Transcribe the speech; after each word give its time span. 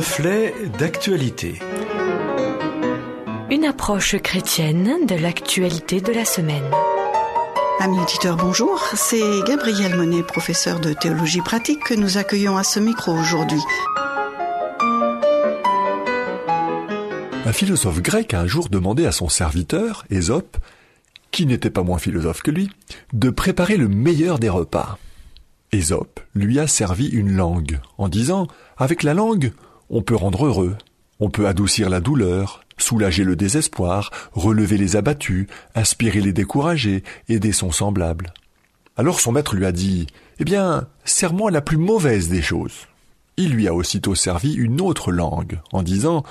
Reflet 0.00 0.54
d'actualité. 0.78 1.58
Une 3.50 3.66
approche 3.66 4.16
chrétienne 4.16 5.04
de 5.04 5.14
l'actualité 5.14 6.00
de 6.00 6.10
la 6.10 6.24
semaine. 6.24 6.64
Amis 7.80 7.98
auditeurs, 8.00 8.38
bonjour. 8.38 8.82
C'est 8.94 9.42
Gabriel 9.46 9.98
Monet, 9.98 10.22
professeur 10.22 10.80
de 10.80 10.94
théologie 10.94 11.42
pratique, 11.42 11.84
que 11.84 11.92
nous 11.92 12.16
accueillons 12.16 12.56
à 12.56 12.64
ce 12.64 12.80
micro 12.80 13.12
aujourd'hui. 13.12 13.60
Un 17.44 17.52
philosophe 17.52 18.00
grec 18.00 18.32
a 18.32 18.40
un 18.40 18.46
jour 18.46 18.70
demandé 18.70 19.04
à 19.04 19.12
son 19.12 19.28
serviteur, 19.28 20.06
Ésope, 20.08 20.56
qui 21.30 21.44
n'était 21.44 21.68
pas 21.68 21.82
moins 21.82 21.98
philosophe 21.98 22.40
que 22.40 22.50
lui, 22.50 22.70
de 23.12 23.28
préparer 23.28 23.76
le 23.76 23.88
meilleur 23.88 24.38
des 24.38 24.48
repas. 24.48 24.96
Ésope 25.72 26.20
lui 26.34 26.58
a 26.58 26.66
servi 26.66 27.06
une 27.06 27.36
langue, 27.36 27.80
en 27.98 28.08
disant 28.08 28.46
Avec 28.78 29.02
la 29.02 29.12
langue, 29.12 29.52
on 29.90 30.02
peut 30.02 30.16
rendre 30.16 30.46
heureux, 30.46 30.76
on 31.18 31.28
peut 31.28 31.46
adoucir 31.46 31.90
la 31.90 32.00
douleur, 32.00 32.62
soulager 32.78 33.24
le 33.24 33.36
désespoir, 33.36 34.10
relever 34.32 34.78
les 34.78 34.96
abattus, 34.96 35.46
inspirer 35.74 36.20
les 36.20 36.32
découragés, 36.32 37.02
aider 37.28 37.52
son 37.52 37.72
semblable. 37.72 38.32
Alors 38.96 39.20
son 39.20 39.32
maître 39.32 39.54
lui 39.54 39.66
a 39.66 39.72
dit 39.72 40.06
Eh 40.38 40.44
bien, 40.44 40.86
serre-moi 41.04 41.50
la 41.50 41.60
plus 41.60 41.76
mauvaise 41.76 42.28
des 42.28 42.42
choses. 42.42 42.86
Il 43.36 43.52
lui 43.52 43.68
a 43.68 43.74
aussitôt 43.74 44.14
servi 44.14 44.54
une 44.54 44.80
autre 44.80 45.12
langue, 45.12 45.60
en 45.72 45.82
disant 45.82 46.24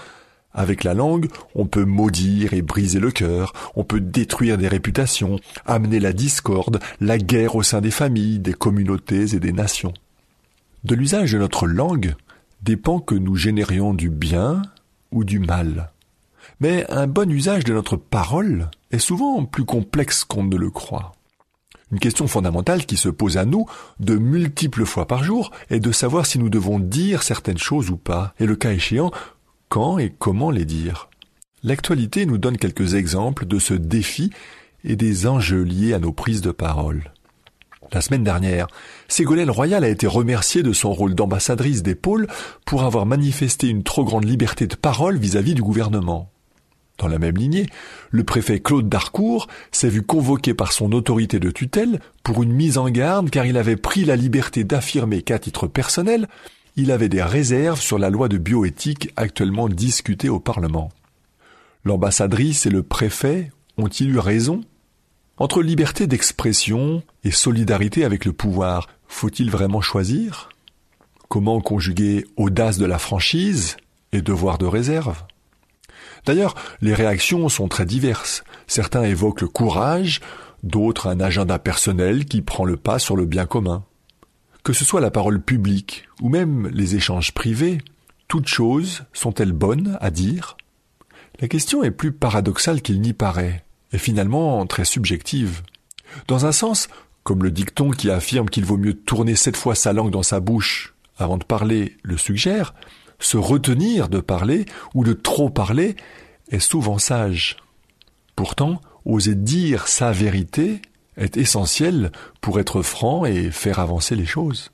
avec 0.53 0.83
la 0.83 0.95
langue, 0.95 1.27
on 1.53 1.67
peut 1.67 1.85
maudire 1.85 2.53
et 2.53 2.63
briser 2.63 2.99
le 2.99 3.11
cœur, 3.11 3.53
on 3.75 3.83
peut 3.83 3.99
détruire 3.99 4.57
des 4.57 4.67
réputations, 4.67 5.39
amener 5.65 5.99
la 5.99 6.11
discorde, 6.11 6.79
la 6.99 7.19
guerre 7.19 7.55
au 7.55 7.61
sein 7.61 7.81
des 7.81 7.91
familles, 7.91 8.39
des 8.39 8.53
communautés 8.53 9.35
et 9.35 9.39
des 9.39 9.51
nations. 9.51 9.93
De 10.83 10.95
l'usage 10.95 11.33
de 11.33 11.37
notre 11.37 11.67
langue, 11.67 12.15
dépend 12.61 12.99
que 12.99 13.15
nous 13.15 13.35
générions 13.35 13.93
du 13.93 14.09
bien 14.09 14.61
ou 15.11 15.23
du 15.23 15.39
mal. 15.39 15.91
Mais 16.59 16.85
un 16.89 17.07
bon 17.07 17.31
usage 17.31 17.63
de 17.63 17.73
notre 17.73 17.95
parole 17.95 18.69
est 18.91 18.99
souvent 18.99 19.45
plus 19.45 19.65
complexe 19.65 20.23
qu'on 20.23 20.43
ne 20.43 20.57
le 20.57 20.69
croit. 20.69 21.13
Une 21.91 21.99
question 21.99 22.27
fondamentale 22.27 22.85
qui 22.85 22.97
se 22.97 23.09
pose 23.09 23.37
à 23.37 23.45
nous 23.45 23.65
de 23.99 24.15
multiples 24.15 24.85
fois 24.85 25.07
par 25.07 25.23
jour 25.23 25.51
est 25.69 25.79
de 25.79 25.91
savoir 25.91 26.25
si 26.25 26.37
nous 26.37 26.49
devons 26.49 26.79
dire 26.79 27.23
certaines 27.23 27.57
choses 27.57 27.89
ou 27.89 27.97
pas, 27.97 28.33
et 28.39 28.45
le 28.45 28.55
cas 28.55 28.73
échéant, 28.73 29.11
quand 29.69 29.97
et 29.97 30.13
comment 30.17 30.51
les 30.51 30.65
dire. 30.65 31.09
L'actualité 31.63 32.25
nous 32.25 32.37
donne 32.37 32.57
quelques 32.57 32.93
exemples 32.93 33.45
de 33.45 33.57
ce 33.57 33.73
défi 33.73 34.31
et 34.83 34.95
des 34.95 35.27
enjeux 35.27 35.63
liés 35.63 35.93
à 35.93 35.99
nos 35.99 36.13
prises 36.13 36.41
de 36.41 36.51
parole. 36.51 37.11
La 37.91 38.01
semaine 38.01 38.23
dernière, 38.23 38.67
Ségolène 39.07 39.49
Royal 39.49 39.83
a 39.83 39.89
été 39.89 40.05
remerciée 40.05 40.61
de 40.61 40.73
son 40.73 40.93
rôle 40.93 41.15
d'ambassadrice 41.15 41.81
des 41.81 41.95
pôles 41.95 42.27
pour 42.65 42.83
avoir 42.83 43.07
manifesté 43.07 43.67
une 43.67 43.83
trop 43.83 44.03
grande 44.03 44.25
liberté 44.25 44.67
de 44.67 44.75
parole 44.75 45.17
vis-à-vis 45.17 45.55
du 45.55 45.63
gouvernement. 45.63 46.29
Dans 46.99 47.07
la 47.07 47.17
même 47.17 47.37
lignée, 47.37 47.65
le 48.11 48.23
préfet 48.23 48.59
Claude 48.59 48.89
Darcourt 48.89 49.47
s'est 49.71 49.89
vu 49.89 50.03
convoqué 50.03 50.53
par 50.53 50.71
son 50.71 50.91
autorité 50.91 51.39
de 51.39 51.49
tutelle 51.49 51.99
pour 52.23 52.43
une 52.43 52.51
mise 52.51 52.77
en 52.77 52.89
garde 52.89 53.29
car 53.29 53.45
il 53.45 53.57
avait 53.57 53.77
pris 53.77 54.05
la 54.05 54.17
liberté 54.17 54.63
d'affirmer 54.63 55.21
qu'à 55.21 55.39
titre 55.39 55.65
personnel, 55.65 56.27
il 56.75 56.91
avait 56.91 57.09
des 57.09 57.23
réserves 57.23 57.81
sur 57.81 57.97
la 57.97 58.09
loi 58.09 58.27
de 58.27 58.37
bioéthique 58.37 59.11
actuellement 59.15 59.67
discutée 59.67 60.29
au 60.29 60.39
Parlement. 60.39 60.89
L'ambassadrice 61.85 62.65
et 62.65 62.69
le 62.69 62.83
préfet 62.83 63.51
ont-ils 63.77 64.09
eu 64.09 64.19
raison? 64.19 64.61
Entre 65.39 65.61
liberté 65.61 66.05
d'expression 66.05 67.01
et 67.23 67.31
solidarité 67.31 68.03
avec 68.03 68.25
le 68.25 68.33
pouvoir, 68.33 68.87
faut-il 69.07 69.49
vraiment 69.49 69.81
choisir? 69.81 70.49
Comment 71.29 71.61
conjuguer 71.61 72.25
audace 72.35 72.77
de 72.77 72.85
la 72.85 72.99
franchise 72.99 73.77
et 74.11 74.21
devoir 74.21 74.57
de 74.57 74.65
réserve? 74.65 75.23
D'ailleurs, 76.25 76.55
les 76.81 76.93
réactions 76.93 77.47
sont 77.47 77.69
très 77.69 77.85
diverses. 77.85 78.43
Certains 78.67 79.03
évoquent 79.03 79.41
le 79.41 79.47
courage, 79.47 80.19
d'autres 80.63 81.07
un 81.07 81.21
agenda 81.21 81.57
personnel 81.57 82.25
qui 82.25 82.41
prend 82.41 82.65
le 82.65 82.75
pas 82.75 82.99
sur 82.99 83.15
le 83.15 83.25
bien 83.25 83.45
commun. 83.45 83.85
Que 84.63 84.73
ce 84.73 84.83
soit 84.83 85.01
la 85.01 85.11
parole 85.11 85.41
publique 85.41 86.09
ou 86.21 86.27
même 86.27 86.67
les 86.67 86.95
échanges 86.95 87.31
privés, 87.31 87.77
toutes 88.27 88.47
choses 88.47 89.05
sont-elles 89.13 89.53
bonnes 89.53 89.97
à 90.01 90.11
dire? 90.11 90.57
La 91.39 91.47
question 91.47 91.81
est 91.81 91.91
plus 91.91 92.11
paradoxale 92.11 92.81
qu'il 92.81 92.99
n'y 92.99 93.13
paraît 93.13 93.63
est 93.91 93.97
finalement 93.97 94.65
très 94.65 94.85
subjective. 94.85 95.61
Dans 96.27 96.45
un 96.45 96.51
sens, 96.51 96.87
comme 97.23 97.43
le 97.43 97.51
dicton 97.51 97.91
qui 97.91 98.09
affirme 98.09 98.49
qu'il 98.49 98.65
vaut 98.65 98.77
mieux 98.77 98.93
tourner 98.93 99.35
sept 99.35 99.57
fois 99.57 99.75
sa 99.75 99.93
langue 99.93 100.11
dans 100.11 100.23
sa 100.23 100.39
bouche 100.39 100.95
avant 101.17 101.37
de 101.37 101.43
parler 101.43 101.97
le 102.03 102.17
suggère, 102.17 102.73
se 103.19 103.37
retenir 103.37 104.09
de 104.09 104.19
parler 104.19 104.65
ou 104.93 105.03
de 105.03 105.13
trop 105.13 105.49
parler 105.49 105.95
est 106.49 106.59
souvent 106.59 106.97
sage. 106.97 107.57
Pourtant, 108.35 108.81
oser 109.05 109.35
dire 109.35 109.87
sa 109.87 110.11
vérité 110.11 110.81
est 111.17 111.37
essentiel 111.37 112.11
pour 112.41 112.59
être 112.59 112.81
franc 112.81 113.25
et 113.25 113.51
faire 113.51 113.79
avancer 113.79 114.15
les 114.15 114.25
choses. 114.25 114.71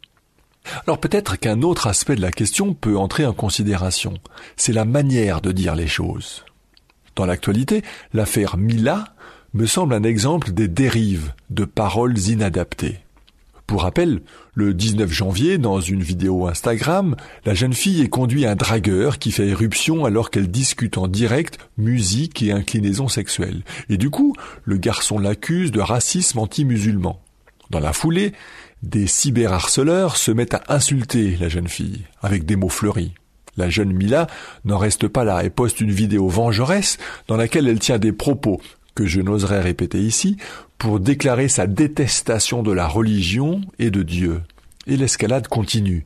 Alors 0.86 1.00
peut-être 1.00 1.38
qu'un 1.38 1.62
autre 1.62 1.88
aspect 1.88 2.16
de 2.16 2.22
la 2.22 2.32
question 2.32 2.74
peut 2.74 2.98
entrer 2.98 3.26
en 3.26 3.34
considération, 3.34 4.16
c'est 4.56 4.74
la 4.74 4.86
manière 4.86 5.42
de 5.42 5.52
dire 5.52 5.76
les 5.76 5.88
choses. 5.88 6.44
Dans 7.16 7.26
l'actualité, 7.26 7.82
l'affaire 8.14 8.58
Mila 8.58 9.16
me 9.54 9.66
semble 9.66 9.94
un 9.94 10.04
exemple 10.04 10.52
des 10.52 10.68
dérives 10.68 11.34
de 11.50 11.64
paroles 11.64 12.18
inadaptées. 12.18 13.00
Pour 13.68 13.82
rappel, 13.82 14.22
le 14.54 14.76
19 14.76 15.12
janvier, 15.12 15.58
dans 15.58 15.80
une 15.80 16.04
vidéo 16.04 16.46
Instagram, 16.46 17.16
la 17.46 17.56
jeune 17.56 17.74
fille 17.74 18.02
est 18.02 18.10
conduite 18.10 18.46
à 18.46 18.52
un 18.52 18.56
dragueur 18.56 19.18
qui 19.18 19.32
fait 19.32 19.48
éruption 19.48 20.06
alors 20.06 20.30
qu'elle 20.30 20.52
discute 20.52 21.00
en 21.00 21.08
direct 21.08 21.58
musique 21.78 22.44
et 22.44 22.52
inclinaison 22.52 23.08
sexuelle. 23.08 23.64
Et 23.90 23.98
du 23.98 24.12
coup, 24.12 24.36
le 24.66 24.78
garçon 24.78 25.18
l'accuse 25.18 25.72
de 25.72 25.80
racisme 25.80 26.38
anti-musulman. 26.38 27.20
Dans 27.72 27.80
la 27.80 27.94
foulée, 27.94 28.34
des 28.84 29.08
cyberharceleurs 29.08 30.18
se 30.18 30.32
mettent 30.32 30.54
à 30.54 30.64
insulter 30.70 31.36
la 31.40 31.50
jeune 31.50 31.68
fille, 31.68 32.04
avec 32.22 32.46
des 32.46 32.56
mots 32.56 32.70
fleuris. 32.70 33.14
La 33.58 33.70
jeune 33.70 33.94
Mila 33.94 34.28
n'en 34.66 34.78
reste 34.78 35.08
pas 35.08 35.24
là 35.24 35.44
et 35.44 35.50
poste 35.50 35.82
une 35.82 35.92
vidéo 35.92 36.28
vengeresse 36.28 36.98
dans 37.28 37.38
laquelle 37.38 37.68
elle 37.68 37.80
tient 37.80 38.00
des 38.00 38.12
propos 38.12 38.62
que 38.96 39.06
je 39.06 39.22
n'oserais 39.22 39.62
répéter 39.62 40.00
ici 40.00 40.38
pour 40.78 41.00
déclarer 41.00 41.48
sa 41.48 41.68
détestation 41.68 42.64
de 42.64 42.72
la 42.72 42.88
religion 42.88 43.62
et 43.80 43.92
de 43.92 44.04
Dieu. 44.04 44.42
Et 44.88 44.98
l'escalade 44.98 45.48
continue, 45.48 46.06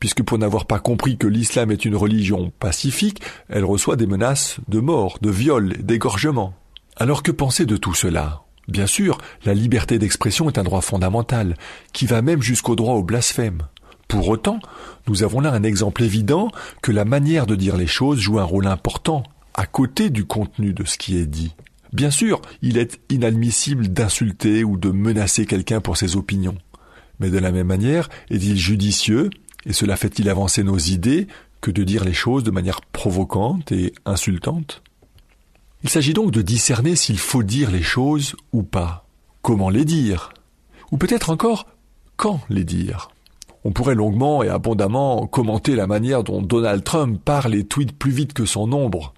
puisque 0.00 0.22
pour 0.22 0.38
n'avoir 0.38 0.66
pas 0.66 0.78
compris 0.78 1.16
que 1.16 1.26
l'islam 1.26 1.70
est 1.70 1.84
une 1.84 1.96
religion 1.96 2.52
pacifique, 2.60 3.22
elle 3.48 3.64
reçoit 3.64 3.96
des 3.96 4.06
menaces 4.06 4.58
de 4.68 4.80
mort, 4.80 5.18
de 5.20 5.30
viol, 5.30 5.74
d'égorgement. 5.80 6.54
Alors 6.96 7.22
que 7.22 7.32
penser 7.32 7.66
de 7.66 7.76
tout 7.76 7.94
cela? 7.94 8.42
Bien 8.68 8.86
sûr, 8.86 9.18
la 9.44 9.54
liberté 9.54 9.98
d'expression 9.98 10.48
est 10.48 10.58
un 10.58 10.64
droit 10.64 10.82
fondamental, 10.82 11.54
qui 11.92 12.06
va 12.06 12.20
même 12.20 12.42
jusqu'au 12.42 12.76
droit 12.76 12.94
au 12.94 13.02
blasphème. 13.02 13.62
Pour 14.08 14.28
autant, 14.28 14.58
nous 15.06 15.22
avons 15.22 15.40
là 15.40 15.52
un 15.52 15.62
exemple 15.62 16.02
évident 16.02 16.50
que 16.82 16.92
la 16.92 17.04
manière 17.04 17.46
de 17.46 17.54
dire 17.54 17.76
les 17.76 17.86
choses 17.86 18.18
joue 18.18 18.38
un 18.38 18.44
rôle 18.44 18.66
important, 18.66 19.22
à 19.52 19.66
côté 19.66 20.08
du 20.08 20.24
contenu 20.24 20.72
de 20.72 20.84
ce 20.84 20.96
qui 20.96 21.18
est 21.18 21.26
dit. 21.26 21.54
Bien 21.92 22.10
sûr, 22.10 22.40
il 22.62 22.78
est 22.78 23.00
inadmissible 23.10 23.88
d'insulter 23.88 24.64
ou 24.64 24.78
de 24.78 24.90
menacer 24.90 25.44
quelqu'un 25.46 25.80
pour 25.80 25.98
ses 25.98 26.16
opinions. 26.16 26.56
Mais 27.20 27.30
de 27.30 27.38
la 27.38 27.52
même 27.52 27.66
manière, 27.66 28.08
est-il 28.30 28.56
judicieux, 28.56 29.28
et 29.66 29.72
cela 29.72 29.96
fait-il 29.96 30.28
avancer 30.30 30.62
nos 30.62 30.78
idées, 30.78 31.28
que 31.60 31.70
de 31.70 31.84
dire 31.84 32.04
les 32.04 32.14
choses 32.14 32.44
de 32.44 32.50
manière 32.50 32.80
provocante 32.80 33.72
et 33.72 33.92
insultante? 34.06 34.82
Il 35.82 35.90
s'agit 35.90 36.14
donc 36.14 36.30
de 36.30 36.42
discerner 36.42 36.96
s'il 36.96 37.18
faut 37.18 37.42
dire 37.42 37.70
les 37.70 37.82
choses 37.82 38.36
ou 38.52 38.62
pas, 38.62 39.06
comment 39.42 39.70
les 39.70 39.84
dire, 39.84 40.32
ou 40.92 40.96
peut-être 40.96 41.30
encore 41.30 41.66
quand 42.16 42.40
les 42.48 42.64
dire? 42.64 43.10
On 43.64 43.72
pourrait 43.72 43.94
longuement 43.94 44.42
et 44.42 44.48
abondamment 44.48 45.26
commenter 45.26 45.74
la 45.74 45.86
manière 45.86 46.24
dont 46.24 46.42
Donald 46.42 46.84
Trump 46.84 47.20
parle 47.24 47.54
et 47.54 47.64
tweet 47.64 47.96
plus 47.96 48.12
vite 48.12 48.32
que 48.32 48.46
son 48.46 48.72
ombre, 48.72 49.14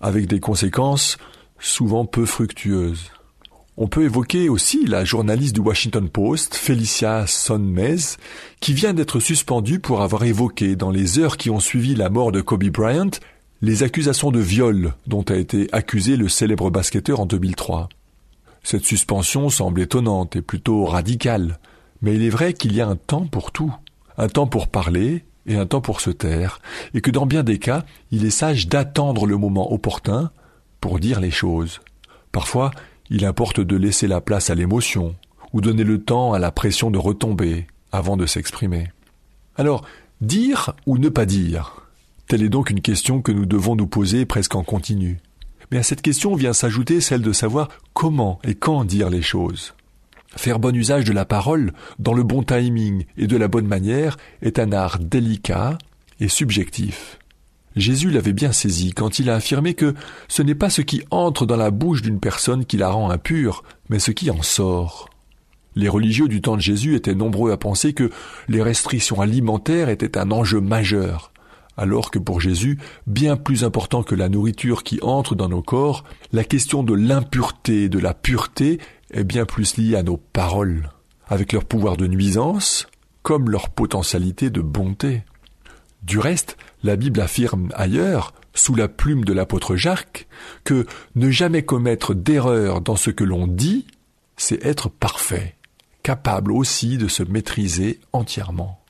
avec 0.00 0.26
des 0.26 0.40
conséquences 0.40 1.16
souvent 1.58 2.04
peu 2.04 2.26
fructueuses. 2.26 3.10
On 3.76 3.88
peut 3.88 4.04
évoquer 4.04 4.48
aussi 4.48 4.86
la 4.86 5.04
journaliste 5.04 5.54
du 5.54 5.60
Washington 5.60 6.08
Post, 6.08 6.54
Felicia 6.54 7.26
Sonmez, 7.26 8.16
qui 8.60 8.72
vient 8.72 8.94
d'être 8.94 9.18
suspendue 9.18 9.80
pour 9.80 10.02
avoir 10.02 10.22
évoqué, 10.24 10.76
dans 10.76 10.90
les 10.90 11.18
heures 11.18 11.36
qui 11.36 11.50
ont 11.50 11.58
suivi 11.58 11.96
la 11.96 12.08
mort 12.08 12.30
de 12.30 12.40
Kobe 12.40 12.64
Bryant, 12.64 13.10
les 13.62 13.82
accusations 13.82 14.30
de 14.30 14.38
viol 14.38 14.94
dont 15.06 15.22
a 15.22 15.34
été 15.34 15.68
accusé 15.72 16.16
le 16.16 16.28
célèbre 16.28 16.70
basketteur 16.70 17.18
en 17.18 17.26
2003. 17.26 17.88
Cette 18.62 18.84
suspension 18.84 19.50
semble 19.50 19.80
étonnante 19.80 20.36
et 20.36 20.42
plutôt 20.42 20.84
radicale, 20.84 21.58
mais 22.00 22.14
il 22.14 22.22
est 22.22 22.30
vrai 22.30 22.52
qu'il 22.52 22.74
y 22.74 22.80
a 22.80 22.86
un 22.86 22.96
temps 22.96 23.26
pour 23.26 23.50
tout 23.50 23.74
un 24.18 24.28
temps 24.28 24.46
pour 24.46 24.68
parler 24.68 25.24
et 25.46 25.56
un 25.56 25.66
temps 25.66 25.80
pour 25.80 26.00
se 26.00 26.10
taire, 26.10 26.60
et 26.94 27.00
que 27.00 27.10
dans 27.10 27.26
bien 27.26 27.42
des 27.42 27.58
cas, 27.58 27.84
il 28.10 28.24
est 28.24 28.30
sage 28.30 28.68
d'attendre 28.68 29.26
le 29.26 29.36
moment 29.36 29.72
opportun 29.72 30.30
pour 30.80 30.98
dire 30.98 31.20
les 31.20 31.30
choses. 31.30 31.80
Parfois, 32.32 32.70
il 33.10 33.24
importe 33.24 33.60
de 33.60 33.76
laisser 33.76 34.06
la 34.06 34.20
place 34.20 34.50
à 34.50 34.54
l'émotion, 34.54 35.14
ou 35.52 35.60
donner 35.60 35.84
le 35.84 36.02
temps 36.02 36.32
à 36.32 36.38
la 36.38 36.50
pression 36.50 36.90
de 36.90 36.98
retomber 36.98 37.66
avant 37.92 38.16
de 38.16 38.26
s'exprimer. 38.26 38.88
Alors, 39.56 39.84
dire 40.20 40.74
ou 40.86 40.98
ne 40.98 41.08
pas 41.08 41.26
dire 41.26 41.86
Telle 42.26 42.42
est 42.42 42.48
donc 42.48 42.70
une 42.70 42.80
question 42.80 43.20
que 43.20 43.32
nous 43.32 43.46
devons 43.46 43.76
nous 43.76 43.86
poser 43.86 44.24
presque 44.24 44.54
en 44.54 44.64
continu. 44.64 45.20
Mais 45.70 45.78
à 45.78 45.82
cette 45.82 46.02
question 46.02 46.34
vient 46.34 46.52
s'ajouter 46.52 47.00
celle 47.00 47.22
de 47.22 47.32
savoir 47.32 47.68
comment 47.92 48.38
et 48.44 48.54
quand 48.54 48.84
dire 48.84 49.10
les 49.10 49.22
choses. 49.22 49.73
Faire 50.36 50.58
bon 50.58 50.74
usage 50.74 51.04
de 51.04 51.12
la 51.12 51.24
parole 51.24 51.72
dans 51.98 52.14
le 52.14 52.22
bon 52.22 52.42
timing 52.42 53.04
et 53.16 53.26
de 53.26 53.36
la 53.36 53.48
bonne 53.48 53.66
manière 53.66 54.16
est 54.42 54.58
un 54.58 54.72
art 54.72 54.98
délicat 54.98 55.78
et 56.20 56.28
subjectif. 56.28 57.18
Jésus 57.76 58.10
l'avait 58.10 58.32
bien 58.32 58.52
saisi 58.52 58.92
quand 58.92 59.18
il 59.18 59.30
a 59.30 59.34
affirmé 59.34 59.74
que 59.74 59.94
ce 60.28 60.42
n'est 60.42 60.54
pas 60.54 60.70
ce 60.70 60.82
qui 60.82 61.02
entre 61.10 61.44
dans 61.44 61.56
la 61.56 61.70
bouche 61.70 62.02
d'une 62.02 62.20
personne 62.20 62.64
qui 62.64 62.76
la 62.76 62.90
rend 62.90 63.10
impure, 63.10 63.64
mais 63.88 63.98
ce 63.98 64.12
qui 64.12 64.30
en 64.30 64.42
sort. 64.42 65.08
Les 65.74 65.88
religieux 65.88 66.28
du 66.28 66.40
temps 66.40 66.56
de 66.56 66.60
Jésus 66.62 66.94
étaient 66.94 67.16
nombreux 67.16 67.50
à 67.50 67.56
penser 67.56 67.92
que 67.92 68.10
les 68.48 68.62
restrictions 68.62 69.20
alimentaires 69.20 69.88
étaient 69.88 70.16
un 70.16 70.30
enjeu 70.30 70.60
majeur, 70.60 71.32
alors 71.76 72.12
que 72.12 72.20
pour 72.20 72.40
Jésus, 72.40 72.78
bien 73.08 73.36
plus 73.36 73.64
important 73.64 74.04
que 74.04 74.14
la 74.14 74.28
nourriture 74.28 74.84
qui 74.84 75.00
entre 75.02 75.34
dans 75.34 75.48
nos 75.48 75.62
corps, 75.62 76.04
la 76.32 76.44
question 76.44 76.84
de 76.84 76.94
l'impureté, 76.94 77.88
de 77.88 77.98
la 77.98 78.14
pureté 78.14 78.78
est 79.14 79.24
bien 79.24 79.46
plus 79.46 79.76
liée 79.76 79.96
à 79.96 80.02
nos 80.02 80.18
paroles, 80.18 80.90
avec 81.26 81.52
leur 81.52 81.64
pouvoir 81.64 81.96
de 81.96 82.06
nuisance 82.06 82.86
comme 83.22 83.48
leur 83.48 83.70
potentialité 83.70 84.50
de 84.50 84.60
bonté. 84.60 85.22
Du 86.02 86.18
reste, 86.18 86.58
la 86.82 86.96
Bible 86.96 87.20
affirme 87.22 87.70
ailleurs, 87.74 88.34
sous 88.52 88.74
la 88.74 88.88
plume 88.88 89.24
de 89.24 89.32
l'apôtre 89.32 89.76
Jacques, 89.76 90.28
que 90.62 90.84
ne 91.14 91.30
jamais 91.30 91.64
commettre 91.64 92.12
d'erreur 92.14 92.82
dans 92.82 92.96
ce 92.96 93.10
que 93.10 93.24
l'on 93.24 93.46
dit, 93.46 93.86
c'est 94.36 94.62
être 94.64 94.90
parfait, 94.90 95.56
capable 96.02 96.52
aussi 96.52 96.98
de 96.98 97.08
se 97.08 97.22
maîtriser 97.22 98.00
entièrement. 98.12 98.84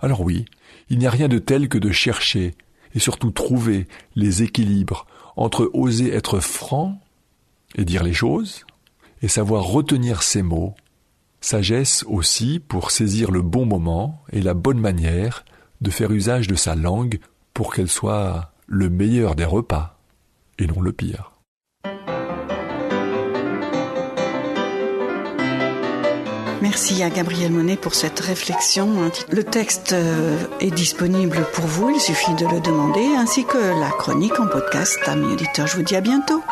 Alors 0.00 0.22
oui, 0.22 0.46
il 0.88 0.98
n'y 0.98 1.06
a 1.06 1.10
rien 1.10 1.28
de 1.28 1.38
tel 1.38 1.68
que 1.68 1.78
de 1.78 1.90
chercher, 1.90 2.54
et 2.94 2.98
surtout 2.98 3.30
trouver, 3.30 3.86
les 4.16 4.42
équilibres 4.42 5.06
entre 5.36 5.70
oser 5.74 6.12
être 6.12 6.40
franc 6.40 7.00
et 7.76 7.84
dire 7.84 8.02
les 8.02 8.14
choses, 8.14 8.64
et 9.22 9.28
savoir 9.28 9.64
retenir 9.64 10.22
ses 10.22 10.42
mots, 10.42 10.74
sagesse 11.40 12.04
aussi 12.08 12.60
pour 12.60 12.90
saisir 12.90 13.30
le 13.30 13.42
bon 13.42 13.66
moment 13.66 14.22
et 14.32 14.40
la 14.40 14.54
bonne 14.54 14.80
manière 14.80 15.44
de 15.80 15.90
faire 15.90 16.10
usage 16.10 16.48
de 16.48 16.54
sa 16.54 16.74
langue 16.74 17.18
pour 17.54 17.72
qu'elle 17.72 17.88
soit 17.88 18.52
le 18.66 18.88
meilleur 18.90 19.34
des 19.34 19.44
repas 19.44 19.98
et 20.58 20.66
non 20.66 20.80
le 20.80 20.92
pire. 20.92 21.32
Merci 26.60 27.02
à 27.04 27.10
Gabriel 27.10 27.52
Monet 27.52 27.76
pour 27.76 27.94
cette 27.94 28.18
réflexion. 28.18 29.10
Le 29.30 29.44
texte 29.44 29.92
euh, 29.92 30.36
est 30.60 30.72
disponible 30.72 31.46
pour 31.54 31.66
vous, 31.66 31.90
il 31.90 32.00
suffit 32.00 32.34
de 32.34 32.46
le 32.46 32.60
demander, 32.60 33.06
ainsi 33.16 33.44
que 33.44 33.80
la 33.80 33.90
chronique 33.90 34.38
en 34.40 34.48
podcast. 34.48 34.98
Amis 35.06 35.32
auditeurs, 35.32 35.68
je 35.68 35.76
vous 35.76 35.82
dis 35.82 35.94
à 35.94 36.00
bientôt. 36.00 36.42